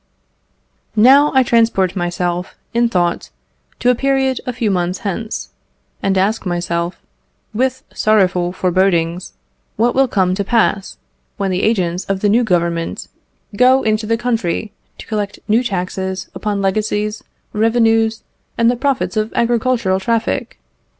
Now, 0.95 1.31
I 1.35 1.43
transport 1.43 1.95
myself, 1.95 2.55
in 2.73 2.89
thought, 2.89 3.29
to 3.77 3.91
a 3.91 3.93
period 3.93 4.41
a 4.47 4.53
few 4.53 4.71
months 4.71 5.01
hence, 5.05 5.49
and 6.01 6.17
ask 6.17 6.43
myself, 6.43 6.99
with 7.53 7.83
sorrowful 7.93 8.51
forebodings, 8.51 9.33
what 9.75 9.93
will 9.93 10.07
come 10.07 10.33
to 10.33 10.43
pass 10.43 10.97
when 11.37 11.51
the 11.51 11.61
agents 11.61 12.05
of 12.05 12.21
the 12.21 12.29
new 12.29 12.43
Government 12.43 13.09
go 13.55 13.83
into 13.83 14.07
the 14.07 14.17
country 14.17 14.71
to 14.97 15.05
collect 15.05 15.37
new 15.47 15.61
taxes 15.63 16.31
upon 16.33 16.63
legacies, 16.63 17.23
revenues, 17.53 18.23
and 18.57 18.71
the 18.71 18.75
profits 18.75 19.15
of 19.15 19.31
agricultural 19.35 19.99
traffic? 19.99 20.57